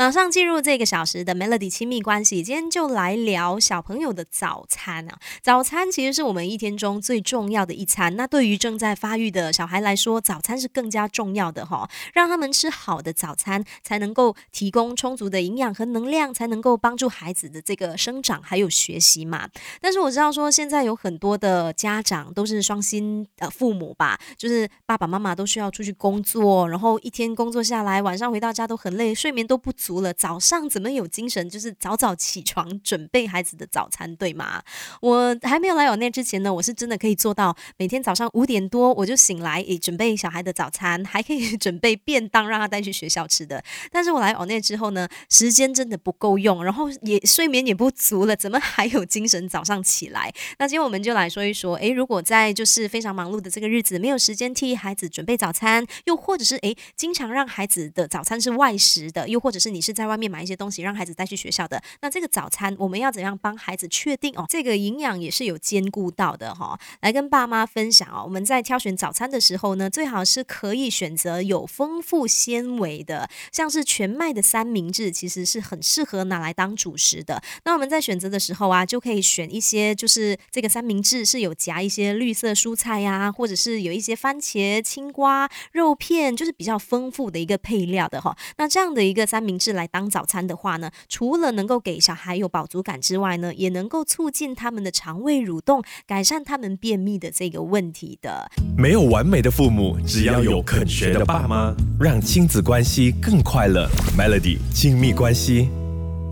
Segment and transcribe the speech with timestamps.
[0.00, 5.18] 马上进入这个小时的 Melody 亲密关系，今天就来聊小朋友的早餐啊。
[5.42, 11.90] 早餐其实是我们一天中最重要的一餐，那对于正在发育的小孩来说，早餐是更加重要的哈。
[12.14, 19.48] 让他们吃好的早餐，才能够提供充足的营养和能量，才能够帮助孩子的这个生长还有学习嘛。
[19.80, 29.87] 但是我知道说，现在有很多的家长都是双薪呃父母吧，就是爸爸妈妈都需要出去工作，然后一天工作下来，晚上回到家都很累，睡眠都不足。
[29.88, 31.48] 足了，早上怎么有精神？
[31.48, 34.62] 就是早早起床准备孩子的早餐，对吗？
[35.00, 43.64] 我还没有来有那之前呢，我是真的可以做到每天早上五点多我就醒来，诶，准备小孩的早餐，还可以 准备便当让他带去学校吃的。
[43.90, 50.30] 但是我来 o n 之后呢，时间真的不够用，然后也睡眠也不足了，怎么还有精神早上起来？
[50.58, 59.77] 那今天我们就来说一说，诶，如果在就是非常忙碌的这个日子，没有时间替孩子准备早餐，又或者是诶，经常让孩子的早餐是外食的，又或者是你。
[59.78, 64.44] 你是在外面买一些东西让孩子带去学校的，那这个早餐我们要怎样帮孩子确定哦？
[64.48, 66.76] 这个营养也是有兼顾到的哈。
[67.00, 77.40] 来跟爸妈分享哦，我们在挑选早餐的时候呢，最好是可以选择有丰富纤维的，像是全麦的三明治，其实是很适合拿来当主食的。
[77.64, 88.36] 那我们在选择的时候啊，就可以选一些就是这个三明治是有夹一些绿色蔬菜呀，或者是有一些番茄、青瓜、肉片，就是比较丰富的一个配料的哈。
[88.56, 89.67] 那这样的一个三明治。
[89.68, 98.50] 是来当早餐的话呢，除了能够给小孩有饱足感之外呢，也能够促进他们的肠胃蠕动，改善他们便秘的这个问题的。
[98.78, 103.86] 没有完美的父母，只要有肯学的爸妈，让亲子关系更快乐。
[104.16, 105.68] Melody 亲密关系。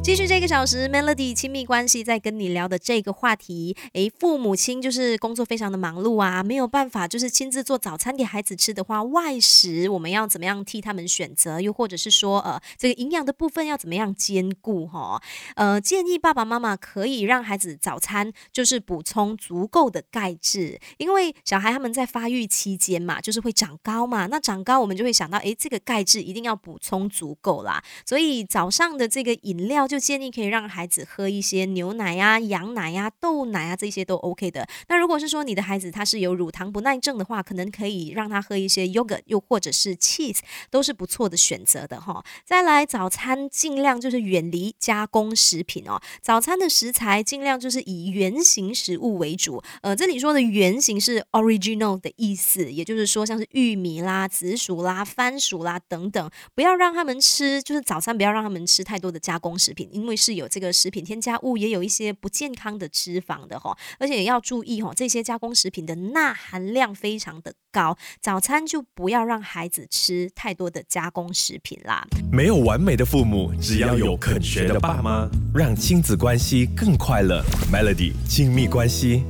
[0.06, 11.60] 继续这个小时，Melody 亲密关系在跟你聊的这个话题，诶，父母亲就是工作非常的忙碌啊，没有办法就是亲自做早餐给孩子吃的话，外食我们要怎么样替他们选择？
[11.60, 14.86] 又或者是说，呃，这个营养的部分要怎么样兼顾？
[14.86, 15.20] 哈，
[15.56, 29.95] 呃，建议爸爸妈妈可以让孩子早餐就是补充足够的钙质，因为小孩他们在发育期间嘛，就是会长高嘛，那长高我们就会想到，诶，这个钙质一定要补充足够啦，所以早上的这个饮料就。
[29.96, 34.68] 就建议可以让孩子喝一些牛奶呀、羊奶呀、豆奶啊，这些都 OK 的。
[34.88, 40.40] 那如果是说你的孩子他是有乳糖不耐症的话，可能可以让他喝一些 yogurt，又或者是 cheese，
[40.70, 42.22] 都是不错的选择的哈。
[42.44, 49.62] 再来早餐尽量就是远离加工食品哦，早餐的食材尽量就是以原形食物为主。
[49.80, 59.85] 呃，这里说的原形是 original 的意思，也就是说像是玉米啦、紫薯啦、番薯啦等等，不要让他们吃，就是早餐不要让他们吃太多的加工食品。
[59.90, 72.06] 因为是有这个食品添加物，也有一些不健康的脂肪的哈，而且也要注意哈，这些加工食品的钠含量非常的高，早餐就不要让孩子吃太多的加工食品啦。
[72.32, 77.42] 没有完美的父母，只要有肯学的爸妈，让亲子关系更快乐。
[77.72, 79.24] Melody 亲密关系。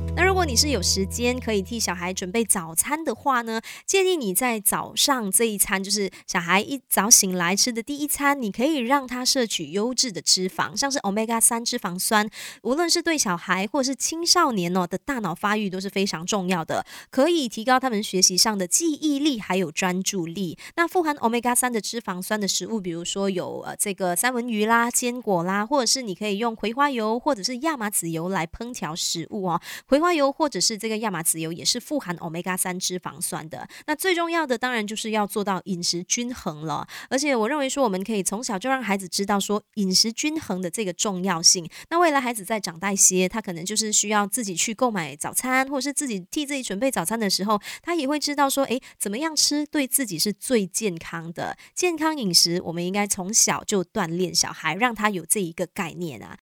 [0.47, 12.29] 你是有时间可以替小孩准备早餐的话呢，建议你在早上这一餐，就是小孩一早醒来吃的第一餐，你可以让他摄取优质的脂肪，像是 omega 三脂肪酸，
[12.63, 20.57] 无论是对小孩或是青少年哦的大脑发育都是非常重要的，可以提高他们学习上的记忆力还有专注力。
[20.77, 30.07] 那富含 omega 三的脂肪酸的食物，比如说有呃这个三文鱼啦、坚果啦，或者是你可以用葵花油或者是亚麻籽油来烹调食物哦，葵花。
[30.17, 33.67] 油或者是这个亚麻籽油也是富含 omega 三脂肪酸的。
[33.87, 36.87] 那最重要的当然就是要做到饮食均衡了。
[37.09, 41.67] 而且我认为说我们可以从小就让孩子知道说饮食均衡的这个重要性。
[41.89, 51.57] 那未来孩子在长大一些，他可能就是需要自己去购买早餐，或者是自己替自己准备早餐的时候，他也会知道说，诶，怎么样吃对自己是最健康的。
[51.73, 56.35] 健康饮食，我们应该从小就锻炼小孩，让他有这一个概念啊。